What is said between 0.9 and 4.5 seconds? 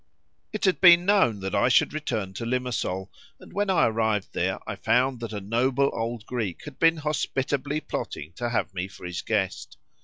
known that I should return to Limasol, and when I arrived